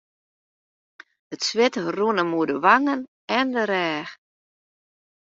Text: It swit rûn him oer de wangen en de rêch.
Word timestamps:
It 1.33 1.41
swit 1.47 1.75
rûn 1.95 2.19
him 2.19 2.31
oer 2.37 2.47
de 2.49 2.55
wangen 2.65 3.01
en 3.37 3.47
de 3.55 3.63
rêch. 3.71 4.11